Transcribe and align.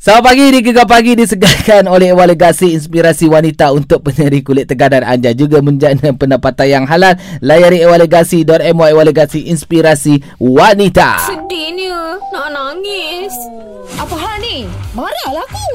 Selamat 0.00 0.32
pagi 0.32 0.48
di 0.48 0.64
Gegar 0.64 0.88
Pagi 0.88 1.12
disegarkan 1.12 1.84
oleh 1.84 2.16
Walegasi 2.16 2.72
Inspirasi 2.72 3.28
Wanita 3.28 3.68
untuk 3.68 4.00
penyeri 4.00 4.40
kulit 4.40 4.64
tegar 4.64 4.88
dan 4.88 5.04
anja 5.04 5.36
juga 5.36 5.60
menjana 5.60 6.16
pendapatan 6.16 6.72
yang 6.72 6.84
halal. 6.88 7.20
Layari 7.44 7.84
ewalegasi.my 7.84 8.96
Walegasi 8.96 9.52
Inspirasi 9.52 10.24
Wanita. 10.40 11.20
Sedihnya 11.28 12.16
Nak 12.32 12.48
nangis 12.48 13.36
Apa 14.00 14.16
hal 14.16 14.40
ni? 14.40 14.64
Marahlah 14.96 15.44
aku. 15.44 15.68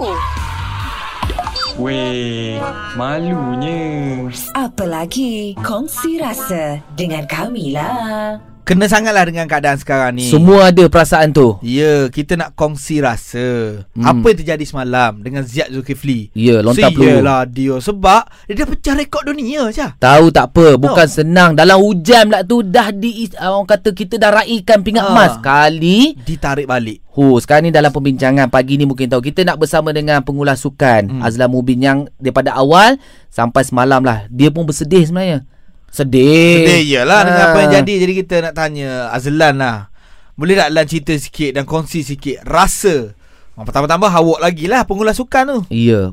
Weh, 1.78 2.58
malunya. 2.98 4.26
Apa 4.58 4.90
lagi? 4.90 5.54
Kongsi 5.62 6.18
rasa 6.18 6.82
dengan 6.98 7.30
kami 7.30 7.78
lah. 7.78 8.55
Kena 8.66 8.90
sangatlah 8.90 9.30
dengan 9.30 9.46
keadaan 9.46 9.78
sekarang 9.78 10.18
ni. 10.18 10.26
Semua 10.26 10.74
ada 10.74 10.82
perasaan 10.90 11.30
tu. 11.30 11.62
Ya, 11.62 12.10
kita 12.10 12.34
nak 12.34 12.58
kongsi 12.58 12.98
rasa. 12.98 13.86
Hmm. 13.94 14.02
Apa 14.02 14.34
yang 14.34 14.40
terjadi 14.42 14.66
semalam 14.66 15.22
dengan 15.22 15.46
Ziad 15.46 15.70
Zulkifli? 15.70 16.34
Ya, 16.34 16.66
lontar 16.66 16.90
peluru. 16.90 17.22
Sialah 17.22 17.46
dia. 17.46 17.78
Sebab 17.78 18.22
dia 18.50 18.54
dah 18.58 18.66
pecah 18.66 18.96
rekod 18.98 19.22
dunia 19.30 19.70
je. 19.70 19.86
Tahu 20.02 20.34
tak 20.34 20.50
apa 20.50 20.82
Bukan 20.82 21.06
No. 21.06 21.14
senang 21.14 21.52
Dalam 21.54 21.78
hujan 21.78 22.26
pula 22.26 22.42
tu 22.42 22.66
Dah 22.66 22.90
di 22.90 23.30
Orang 23.38 23.70
kata 23.70 23.94
kita 23.94 24.18
dah 24.18 24.42
raikan 24.42 24.82
pingat 24.82 25.06
Ah. 25.06 25.12
emas 25.14 25.34
Kali 25.38 26.18
Ditarik 26.26 26.66
balik. 26.66 27.06
Hu, 27.14 27.38
sekarang 27.40 27.70
ni 27.70 27.72
dalam 27.72 27.94
perbincangan 27.94 28.52
pagi 28.52 28.76
ni 28.76 28.84
mungkin 28.84 29.08
tahu 29.08 29.24
kita 29.24 29.46
nak 29.48 29.56
bersama 29.56 29.96
dengan 29.96 30.20
pengulas 30.20 30.60
sukan 30.60 31.16
hmm. 31.16 31.22
Azlan 31.24 31.48
Mubin 31.48 31.80
yang 31.80 32.00
daripada 32.20 32.52
awal 32.52 33.00
sampai 33.30 33.64
semalam 33.64 34.04
lah 34.04 34.28
dia 34.28 34.52
pun 34.52 34.66
bersedih 34.68 35.06
sebenarnya. 35.06 35.48
Sedih. 35.96 36.60
Sedih 36.62 36.82
iyalah 36.86 37.20
dengan 37.24 37.40
Ah. 37.42 37.48
apa 37.50 37.58
yang 37.62 37.72
jadi. 37.78 37.94
Jadi 37.98 38.14
kita 38.18 38.36
nak 38.42 38.54
tanya 38.54 38.90
Azlan 39.10 39.56
lah. 39.56 39.88
Boleh 40.36 40.54
tak 40.54 40.70
Lan 40.70 40.84
cerita 40.84 41.16
sikit 41.16 41.52
dan 41.52 41.64
kongsi 41.64 42.04
sikit 42.04 42.44
rasa. 42.44 43.16
Ah, 43.56 43.64
Pertama-tama 43.64 44.12
awak 44.12 44.44
lagi 44.44 44.68
lah 44.68 44.84
pengulas 44.84 45.16
sukan 45.16 45.44
tu. 45.48 45.60
Ya. 45.72 46.12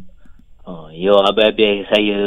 Oh, 0.63 0.87
yo 0.89 1.19
abang-abang 1.19 1.83
saya 1.91 2.23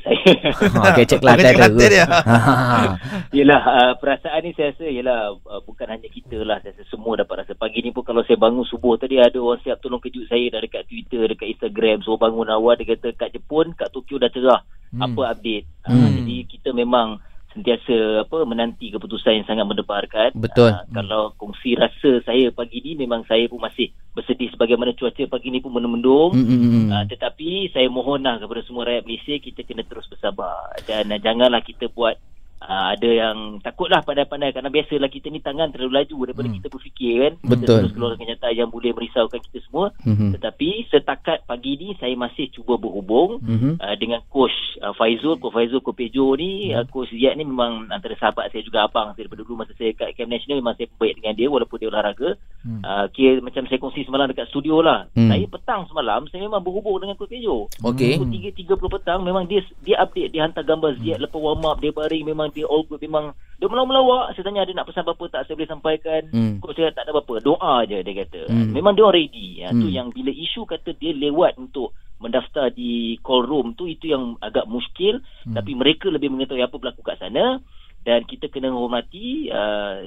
saya 0.00 0.32
Ha, 0.64 0.88
Ah, 0.88 0.96
Kelantan 0.96 0.96
kecek 0.96 1.18
Kelantan 1.20 1.68
tu. 1.68 1.84
dia. 1.84 2.04
Ha. 2.48 2.96
Yalah 3.30 3.60
uh, 3.60 3.92
perasaan 3.94 4.40
ni 4.40 4.56
saya 4.56 4.72
rasa 4.72 4.88
yalah 4.88 5.18
uh, 5.36 5.60
bukan 5.60 5.84
hanya 5.86 6.08
kita 6.08 6.40
lah 6.40 6.56
saya 6.58 6.72
rasa 6.72 6.88
semua 6.88 7.12
dapat 7.14 7.44
rasa 7.44 7.52
pagi 7.52 7.84
ni 7.84 7.92
pun 7.92 8.00
kalau 8.00 8.24
saya 8.24 8.40
bangun 8.40 8.64
subuh 8.64 8.96
tadi 8.96 9.20
ada 9.20 9.36
orang 9.36 9.60
siap 9.60 9.76
tolong 9.78 10.00
kejut 10.00 10.24
saya 10.24 10.48
dah 10.48 10.60
dekat 10.60 10.86
Twitter 10.86 11.28
dekat 11.28 11.48
Instagram 11.50 12.00
so 12.00 12.16
bangun 12.16 12.48
awal 12.48 12.72
dia 12.72 12.88
kata 12.88 13.12
kat 13.12 13.28
Jepun 13.30 13.74
kat 13.74 13.90
Tokyo 13.90 14.16
dah 14.16 14.30
cerah 14.30 14.60
Hmm. 14.92 15.04
apa 15.04 15.36
update 15.36 15.66
uh, 15.84 15.92
Hmm. 15.92 16.22
jadi 16.22 16.36
kita 16.48 16.70
memang 16.72 17.20
sentiasa 17.48 18.28
apa 18.28 18.44
menanti 18.44 18.92
keputusan 18.92 19.40
yang 19.42 19.46
sangat 19.48 19.66
mendebarkan 19.66 20.30
Betul. 20.36 20.70
Uh, 20.70 20.84
kalau 20.92 21.32
kongsi 21.40 21.74
rasa 21.74 22.20
saya 22.22 22.52
pagi 22.52 22.78
ni 22.84 22.94
memang 22.94 23.24
saya 23.24 23.48
pun 23.48 23.58
masih 23.58 23.90
bersedih 24.12 24.52
sebagaimana 24.52 24.94
cuaca 24.94 25.24
pagi 25.26 25.48
ni 25.50 25.58
pun 25.58 25.72
mendung 25.74 26.36
Mm, 26.36 26.44
mm, 26.44 26.60
mm. 26.60 26.86
Uh, 26.92 27.04
tetapi 27.08 27.72
saya 27.72 27.88
mohonlah 27.88 28.38
kepada 28.38 28.60
semua 28.68 28.84
rakyat 28.86 29.04
Malaysia 29.08 29.34
kita 29.40 29.64
kena 29.64 29.82
terus 29.82 30.06
bersabar 30.06 30.76
dan 30.84 31.08
uh, 31.08 31.18
janganlah 31.18 31.64
kita 31.64 31.88
buat 31.90 32.20
uh, 32.68 32.92
ada 32.92 33.08
yang 33.08 33.36
takutlah 33.64 34.04
pandai-pandai 34.04 34.52
kerana 34.52 34.68
biasalah 34.68 35.08
kita 35.08 35.32
ni 35.32 35.40
tangan 35.40 35.72
terlalu 35.72 36.04
laju 36.04 36.16
daripada 36.28 36.48
Hmm. 36.48 36.56
kita 36.60 36.68
berfikir 36.68 37.16
kan 37.18 37.32
Betul. 37.40 37.56
kita 37.58 37.72
terus 37.80 37.92
keluarkan 37.96 38.18
kenyataan 38.20 38.54
yang 38.54 38.70
boleh 38.70 38.90
merisaukan 38.92 39.40
kita 39.40 39.58
semua 39.64 39.86
Mhm. 40.04 40.36
tetapi 40.36 40.68
setakat 40.92 41.48
pagi 41.48 41.72
ni 41.80 41.88
saya 41.96 42.14
masih 42.14 42.52
cuba 42.52 42.76
berhubung 42.76 43.40
Mhm. 43.40 43.80
uh, 43.80 43.96
dengan 43.96 44.20
coach 44.28 44.54
uh, 44.84 44.92
Faizul 44.92 45.40
coach 45.40 45.56
Faizul 45.56 45.80
coach 45.80 45.96
Pejo 45.96 46.36
ni 46.36 46.70
uh, 46.76 46.84
coach 46.86 47.08
Ziad 47.10 47.34
ni 47.34 47.48
memang 47.48 47.88
antara 47.88 48.12
sahabat 48.20 48.52
saya 48.52 48.60
juga 48.60 48.84
abang 48.84 49.16
saya 49.16 49.24
daripada 49.24 49.42
dulu 49.42 49.64
masa 49.64 49.72
saya 49.74 49.96
kat 49.96 50.12
Camp 50.14 50.28
National 50.28 50.60
memang 50.60 50.76
saya 50.76 50.92
baik 51.00 51.18
dengan 51.18 51.34
dia 51.34 51.48
walaupun 51.48 51.76
dia 51.80 51.88
olahraga 51.88 52.36
Hmm. 52.78 52.86
uh, 52.86 53.06
kira 53.10 53.42
macam 53.42 53.66
saya 53.66 53.76
kongsi 53.76 54.06
semalam 54.06 54.30
dekat 54.30 54.46
studio 54.48 54.78
lah 54.78 55.10
Hmm. 55.12 55.26
saya 55.26 55.44
petang 55.44 55.82
semalam 55.90 56.30
saya 56.30 56.46
memang 56.46 56.62
berhubung 56.62 57.02
dengan 57.02 57.18
coach 57.18 57.34
Pejo 57.34 57.66
Okey. 57.82 58.22
Pukul 58.22 58.30
3.30 58.54 58.94
petang 58.94 59.20
memang 59.20 59.44
dia 59.44 59.60
dia 59.82 59.98
update 59.98 60.30
dia 60.30 60.46
hantar 60.46 60.62
gambar 60.62 60.94
Ziad 60.98 61.18
lepas 61.18 61.36
warm 61.36 61.66
up 61.66 61.82
dia 61.82 61.90
baring 61.90 62.22
memang 62.22 62.48
dia 62.50 62.64
all 62.64 62.86
good 62.86 63.02
memang 63.02 63.34
dia 63.58 63.66
melawak 63.66 64.30
saya 64.32 64.46
tanya 64.46 64.62
ada 64.62 64.72
nak 64.72 64.86
pesan 64.86 65.02
apa-apa 65.02 65.24
tak 65.28 65.42
saya 65.44 65.58
boleh 65.58 65.68
sampaikan 65.68 66.22
Hmm. 66.30 66.62
coach 66.62 66.78
saya 66.78 66.94
tak 66.94 67.04
ada 67.04 67.12
apa-apa 67.12 67.42
doa 67.42 67.74
je 67.82 67.98
dia 67.98 68.14
kata 68.22 68.40
Hmm. 68.46 68.70
memang 68.70 68.94
dia 68.94 69.04
ready 69.04 69.60
ya, 69.60 69.74
tu 69.74 69.90
Hmm. 69.90 69.94
yang 69.94 70.08
bila 70.08 70.30
isu 70.30 70.62
kata 70.62 70.94
dia 70.94 71.10
lewat 71.10 71.58
untuk 71.58 71.90
mendaftar 72.18 72.70
di 72.70 73.14
call 73.18 73.42
room 73.42 73.74
tu 73.74 73.86
itu 73.86 74.10
yang 74.10 74.38
agak 74.38 74.66
muskil 74.66 75.18
Hmm. 75.42 75.54
tapi 75.54 75.74
mereka 75.74 76.06
lebih 76.06 76.30
mengetahui 76.30 76.62
apa 76.62 76.74
berlaku 76.74 77.02
kat 77.02 77.18
sana 77.18 77.58
dan 78.02 78.22
kita 78.24 78.46
kena 78.46 78.70
hormati 78.70 79.50
uh, 79.50 80.02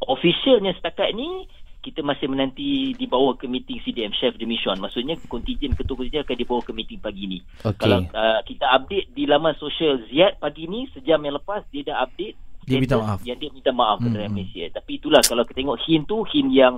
officialnya 0.00 0.74
setakat 0.74 1.10
ni 1.12 1.46
kita 1.88 2.00
masih 2.02 2.26
menanti 2.26 2.68
dibawa 2.92 3.32
ke 3.32 3.44
meeting 3.44 3.80
CDM 3.80 4.12
Chef 4.12 4.34
de 4.34 4.44
Mission 4.44 4.76
maksudnya 4.76 5.16
kontijen 5.24 5.72
ketua 5.72 5.96
kontijen 5.96 6.20
akan 6.20 6.36
dibawa 6.36 6.60
ke 6.60 6.72
meeting 6.72 6.98
pagi 6.98 7.24
ni 7.26 7.38
Okey. 7.58 7.76
kalau 7.78 8.04
uh, 8.06 8.40
kita 8.42 8.68
update 8.68 9.08
di 9.10 9.24
laman 9.24 9.56
sosial 9.56 10.04
Ziad 10.06 10.36
pagi 10.36 10.64
ni 10.64 10.84
sejam 10.90 11.16
yang 11.18 11.34
lepas 11.34 11.64
dia 11.66 11.82
dah 11.82 12.02
update 12.02 12.36
Dia 12.62 12.76
minta 12.76 12.96
maaf. 12.96 13.18
yang 13.22 13.36
dia 13.36 13.48
minta 13.48 13.72
maaf 13.72 13.96
kepada 13.98 14.22
Hmm. 14.22 14.34
Malaysia 14.34 14.64
tapi 14.70 14.90
itulah 14.94 15.22
kalau 15.22 15.42
kita 15.42 15.56
tengok 15.58 15.78
hint 15.80 16.04
tu 16.04 16.20
hint 16.26 16.50
yang 16.50 16.74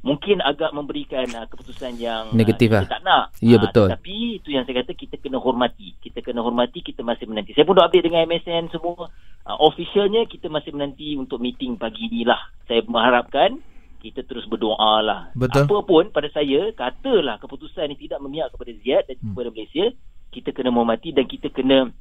mungkin 0.00 0.42
agak 0.42 0.70
memberikan 0.72 1.30
uh, 1.32 1.46
keputusan 1.46 1.94
yang 1.94 2.26
Negatif 2.32 2.68
uh, 2.68 2.74
lah. 2.74 2.82
kita 2.82 2.92
tak 2.92 3.02
nak 3.02 3.24
Ya, 3.38 3.54
Ah, 3.54 3.62
betul. 3.62 3.86
tapi 3.88 4.14
itu 4.36 4.50
yang 4.50 4.64
saya 4.64 4.82
kata 4.82 4.92
kita 4.92 5.14
kena 5.16 5.38
hormati 5.38 5.94
kita 5.98 6.18
kena 6.20 6.42
hormati 6.42 6.82
kita 6.82 7.00
masih 7.00 7.24
menanti 7.24 7.54
saya 7.54 7.62
pun 7.62 7.74
dah 7.74 7.86
update 7.86 8.02
dengan 8.02 8.26
MSN 8.26 8.68
semua 8.68 9.06
uh, 9.46 9.58
officialnya 9.60 10.26
kita 10.26 10.46
masih 10.48 10.70
menanti 10.70 11.14
untuk 11.14 11.38
meeting 11.38 11.74
pagi 11.76 12.06
ni 12.08 12.22
lah 12.22 12.38
saya 12.66 12.82
mengharapkan 12.82 13.62
kita 14.02 14.26
terus 14.26 14.42
berdoa 14.50 14.98
lah. 14.98 15.20
Betul. 15.38 15.70
Apa 15.70 15.78
pun 15.86 16.10
pada 16.10 16.26
saya, 16.34 16.74
katalah 16.74 17.38
keputusan 17.38 17.86
ini 17.86 18.10
tidak 18.10 18.18
memihak 18.18 18.50
kepada 18.50 18.74
Ziad 18.82 19.06
dan 19.06 19.16
Hmm. 19.22 19.38
kepada 19.38 19.48
Malaysia, 19.54 19.86
kita 20.34 20.50
kena 20.50 20.74
menghormati 20.74 21.14
dan 21.14 21.30
kita 21.30 21.48
kena 21.54 21.94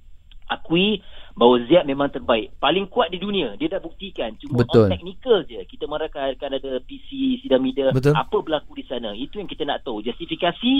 akui 0.50 1.00
bahawa 1.32 1.64
Ziad 1.64 1.88
memang 1.88 2.12
terbaik. 2.12 2.52
Paling 2.60 2.92
kuat 2.92 3.08
di 3.14 3.22
dunia. 3.22 3.56
Dia 3.56 3.72
dah 3.72 3.80
buktikan. 3.80 4.36
Cuma 4.36 4.66
Betul. 4.66 4.88
on 4.88 4.92
technical 4.92 5.38
je. 5.48 5.64
Kita 5.64 5.88
marahkan 5.88 6.36
akan 6.36 6.52
ada 6.60 6.72
PC, 6.84 7.40
sidang 7.40 7.64
media. 7.64 7.94
Betul. 7.96 8.12
Apa 8.12 8.44
berlaku 8.44 8.76
di 8.76 8.84
sana. 8.84 9.16
Itu 9.16 9.40
yang 9.40 9.48
kita 9.48 9.64
nak 9.64 9.88
tahu. 9.88 10.04
Justifikasi 10.04 10.74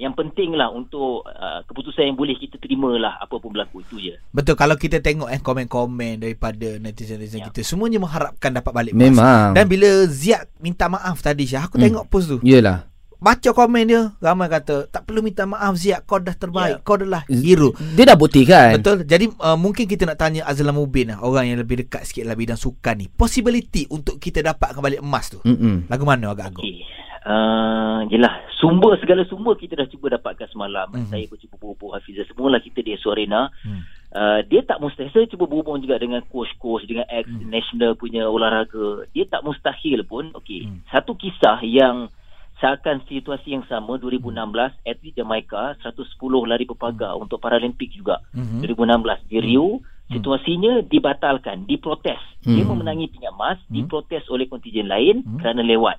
yang 0.00 0.16
penting 0.16 0.56
lah 0.56 0.72
untuk 0.72 1.22
uh, 1.22 1.60
keputusan 1.62 2.08
yang 2.08 2.16
boleh 2.16 2.32
kita 2.34 2.56
terima 2.56 2.88
lah 2.96 3.20
apa 3.20 3.36
pun 3.36 3.52
berlaku. 3.52 3.84
Itu 3.84 4.00
je. 4.00 4.16
Betul 4.32 4.56
kalau 4.56 4.74
kita 4.74 4.98
tengok 4.98 5.28
eh 5.28 5.36
komen-komen 5.38 6.18
daripada 6.18 6.80
netizen-netizen 6.80 7.44
Ya. 7.44 7.46
kita 7.46 7.60
semuanya 7.60 8.00
mengharapkan 8.00 8.48
dapat 8.50 8.72
balik 8.72 8.92
emas. 8.92 9.12
Memang. 9.12 9.48
Dan 9.52 9.68
bila 9.68 10.08
Ziad 10.08 10.48
minta 10.56 10.88
maaf 10.88 11.20
tadi 11.20 11.44
Syah, 11.44 11.68
aku 11.68 11.76
Hmm. 11.76 11.84
tengok 11.84 12.04
post 12.08 12.26
tu. 12.26 12.38
Yelah. 12.40 12.88
Baca 13.20 13.52
komen 13.52 13.84
dia, 13.84 14.16
ramai 14.16 14.48
kata 14.48 14.88
tak 14.88 15.04
perlu 15.04 15.20
minta 15.20 15.44
maaf 15.44 15.76
Ziad, 15.76 16.08
kau 16.08 16.16
dah 16.16 16.32
terbaik, 16.32 16.80
Ya. 16.80 16.82
kau 16.82 16.96
adalah 16.96 17.28
hero. 17.28 17.76
Dia 17.92 18.08
dah 18.08 18.16
buktikan. 18.16 18.80
Betul. 18.80 19.04
Jadi 19.04 19.28
uh, 19.36 19.60
mungkin 19.60 19.84
kita 19.84 20.08
nak 20.08 20.16
tanya 20.16 20.48
Azlan 20.48 20.72
Mubin 20.72 21.12
lah, 21.12 21.20
orang 21.20 21.44
yang 21.44 21.60
lebih 21.60 21.84
dekat 21.84 22.08
sikit 22.08 22.24
lah 22.24 22.32
bidang 22.32 22.56
sukan 22.56 22.96
ni. 22.96 23.12
Possibility 23.12 23.84
untuk 23.88 24.16
kita 24.16 24.40
dapat 24.40 24.72
kembali 24.72 25.04
emas 25.04 25.28
tu. 25.28 25.44
Mm-mm. 25.44 25.92
Lagu 25.92 26.08
mana 26.08 26.32
agak-agak? 26.32 26.64
Okey. 26.64 26.80
Uh, 27.20 28.08
yelah, 28.08 28.32
sumber 28.60 28.94
segala 29.00 29.24
sumber 29.24 29.56
kita 29.56 29.74
dah 29.74 29.88
cuba 29.88 30.12
dapatkan 30.14 30.48
semalam. 30.52 30.86
Mhm. 30.92 30.94
Mm-hmm. 30.94 31.10
Saya 31.10 31.24
pun 31.26 31.38
cuba 31.40 31.56
berhubung 31.56 31.90
Hafizah. 31.96 32.26
Semualah 32.28 32.60
kita 32.60 32.84
di 32.84 32.94
Esok 32.94 33.12
Arena. 33.16 33.48
Hmm. 33.64 33.82
Uh, 34.10 34.40
dia 34.46 34.60
tak 34.62 34.82
mustahil. 34.82 35.08
Saya 35.10 35.26
cuba 35.26 35.46
berhubung 35.46 35.78
juga 35.80 35.96
dengan 35.96 36.20
coach-coach, 36.28 36.84
dengan 36.84 37.06
ex-national 37.08 37.94
punya 37.96 38.26
olahraga. 38.26 39.06
Dia 39.14 39.24
tak 39.24 39.42
mustahil 39.42 40.04
pun. 40.04 40.34
Okey. 40.36 40.66
Hmm. 40.68 40.84
Satu 40.92 41.16
kisah 41.16 41.62
yang 41.64 42.10
seakan 42.60 43.00
situasi 43.08 43.56
yang 43.56 43.64
sama 43.64 43.96
2016 43.96 44.76
atlet 44.84 45.16
Jamaica 45.16 45.72
110 45.80 46.44
lari 46.44 46.68
berpagar 46.68 47.16
untuk 47.16 47.40
Paralimpik 47.40 47.88
juga 47.88 48.20
Mhm. 48.36 48.60
2016 48.60 49.20
di 49.32 49.40
Rio 49.40 49.80
situasinya 50.12 50.84
dibatalkan 50.84 51.64
diprotes 51.64 52.20
dia 52.44 52.60
Hmm. 52.60 52.76
memenangi 52.76 53.08
pingat 53.08 53.32
emas 53.32 53.56
Hmm. 53.64 53.80
diprotes 53.80 54.28
oleh 54.28 54.44
kontijen 54.44 54.92
lain 54.92 55.24
Hmm. 55.24 55.40
kerana 55.40 55.64
lewat 55.64 55.96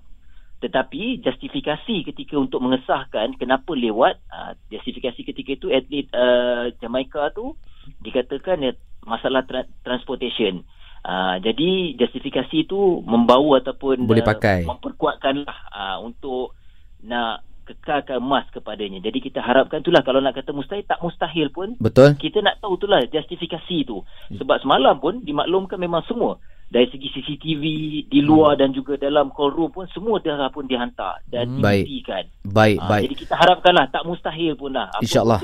tetapi 0.61 1.25
justifikasi 1.25 1.95
ketika 2.05 2.37
untuk 2.37 2.61
mengesahkan 2.61 3.33
kenapa 3.35 3.73
lewat 3.73 4.21
uh, 4.29 4.53
justifikasi 4.69 5.17
ketika 5.17 5.51
itu 5.57 5.67
atlet 5.73 6.05
uh, 6.13 6.69
Jamaica 6.77 7.33
tu 7.33 7.57
dikatakan 8.05 8.61
ya, 8.61 8.71
masalah 9.03 9.41
tra- 9.43 9.69
transportation 9.81 10.61
Uh, 11.01 11.41
jadi 11.41 11.97
justifikasi 11.97 12.61
itu 12.61 13.01
membawa 13.01 13.57
ataupun 13.57 14.05
Boleh 14.05 14.21
uh, 14.21 14.29
pakai. 14.37 14.69
memperkuatkanlah 14.69 15.59
uh, 15.73 15.97
untuk 16.05 16.53
nak 17.01 17.41
kekalkan 17.65 18.21
emas 18.21 18.45
kepadanya. 18.53 19.01
Jadi 19.01 19.17
kita 19.17 19.41
harapkan 19.41 19.81
itulah 19.81 20.05
kalau 20.05 20.21
nak 20.21 20.37
kata 20.37 20.53
mustahil 20.53 20.85
tak 20.85 21.01
mustahil 21.01 21.49
pun 21.49 21.73
Betul? 21.81 22.13
kita 22.21 22.45
nak 22.45 22.61
tahu 22.61 22.77
itulah 22.77 23.01
justifikasi 23.09 23.77
tu. 23.81 24.05
Sebab 24.37 24.61
semalam 24.61 25.01
pun 25.01 25.25
dimaklumkan 25.25 25.81
memang 25.81 26.05
semua 26.05 26.37
dari 26.71 26.87
segi 26.87 27.11
CCTV 27.11 27.63
di 28.07 28.19
luar 28.23 28.55
dan 28.55 28.71
juga 28.71 28.95
dalam 28.95 29.27
call 29.35 29.51
room 29.51 29.75
pun 29.75 29.83
semua 29.91 30.23
dah 30.23 30.47
pun 30.47 30.63
dihantar 30.63 31.19
dan 31.27 31.59
Hmm. 31.59 31.59
Dibuktikan. 31.59 32.23
Baik, 32.47 32.77
Ah, 32.79 32.87
baik. 32.87 33.03
Jadi 33.11 33.17
kita 33.27 33.33
harapkanlah 33.35 33.85
tak 33.91 34.07
mustahil 34.07 34.55
pun 34.55 34.71
lah. 34.71 34.87
Apa 34.87 35.03
InsyaAllah. 35.03 35.39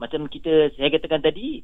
Macam 0.00 0.24
kita 0.28 0.72
saya 0.72 0.88
katakan 0.88 1.20
tadi 1.20 1.60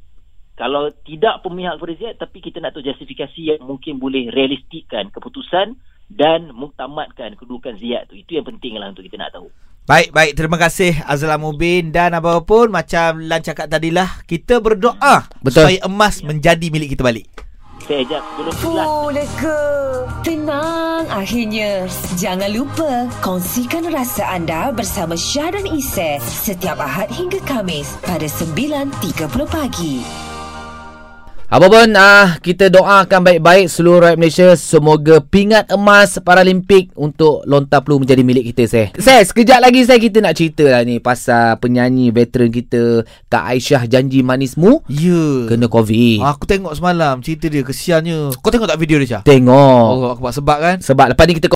kalau 0.52 0.92
tidak 1.08 1.40
pemihak 1.40 1.80
kepada 1.80 1.92
Ziad 1.96 2.14
tapi 2.20 2.38
kita 2.44 2.60
nak 2.60 2.76
tahu 2.76 2.84
justifikasi 2.84 3.40
yang 3.40 3.64
mungkin 3.64 3.96
boleh 3.96 4.28
realistikkan 4.28 5.08
keputusan 5.08 5.80
dan 6.12 6.52
muktamadkan 6.52 7.32
kedudukan 7.40 7.80
Ziad 7.80 8.12
tu. 8.12 8.20
Itu 8.20 8.36
yang 8.36 8.44
penting 8.44 8.76
lah 8.76 8.92
untuk 8.92 9.08
kita 9.08 9.16
nak 9.16 9.32
tahu. 9.32 9.48
Baik, 9.82 10.12
baik. 10.12 10.36
Terima 10.36 10.60
kasih 10.60 10.94
Azlan 11.08 11.40
Mubin 11.40 11.90
dan 11.90 12.14
apa 12.14 12.38
pun 12.44 12.70
macam 12.70 13.18
Lan 13.24 13.42
cakap 13.42 13.66
tadilah, 13.66 14.22
kita 14.30 14.62
berdoa 14.62 15.26
Betul. 15.42 15.66
supaya 15.66 15.78
emas 15.88 16.20
menjadi 16.22 16.68
milik 16.70 16.94
kita 16.94 17.02
balik. 17.02 17.26
Oh, 18.86 19.10
lega. 19.10 19.58
Tenang 20.22 21.10
akhirnya. 21.10 21.90
Jangan 22.14 22.50
lupa 22.54 23.10
kongsikan 23.18 23.90
rasa 23.90 24.22
anda 24.30 24.70
bersama 24.70 25.18
Syah 25.18 25.50
dan 25.50 25.66
Isy 25.66 26.22
setiap 26.22 26.78
Ahad 26.78 27.10
hingga 27.10 27.42
Kamis 27.42 27.98
pada 28.06 28.26
9.30 28.30 29.26
pagi. 29.50 30.21
Apa 31.52 31.68
pun 31.68 31.92
ah 32.00 32.40
kita 32.40 32.72
doakan 32.72 33.28
baik-baik 33.28 33.68
seluruh 33.68 34.08
rakyat 34.08 34.16
Malaysia 34.16 34.48
semoga 34.56 35.20
pingat 35.20 35.68
emas 35.68 36.16
Paralimpik 36.16 36.96
untuk 36.96 37.44
lontar 37.44 37.84
peluh 37.84 38.00
menjadi 38.00 38.24
milik 38.24 38.56
kita 38.56 38.64
saya. 38.64 38.86
Saya 38.96 39.20
sekejap 39.20 39.60
lagi 39.60 39.84
saya 39.84 40.00
kita 40.00 40.24
nak 40.24 40.32
cerita 40.32 40.64
lah 40.64 40.80
ni 40.80 40.96
pasal 40.96 41.60
penyanyi 41.60 42.08
veteran 42.08 42.48
kita 42.48 43.04
Kak 43.28 43.52
Aisyah 43.52 43.84
Janji 43.84 44.24
Manismu 44.24 44.80
Ya. 44.88 45.44
kena 45.44 45.68
COVID. 45.68 46.24
Aku 46.24 46.48
tengok 46.48 46.72
semalam 46.72 47.20
cerita 47.20 47.52
dia 47.52 47.60
kesiannya. 47.60 48.32
Kau 48.40 48.48
tengok 48.48 48.72
tak 48.72 48.80
video 48.80 48.96
dia, 48.96 49.20
Syah? 49.20 49.22
Tengok. 49.28 49.84
Oh, 49.92 50.08
aku 50.08 50.24
buat 50.24 50.32
sebab 50.32 50.56
kan? 50.56 50.76
Sebab 50.80 51.12
lepas 51.12 51.24
ni 51.28 51.36
kita 51.36 51.48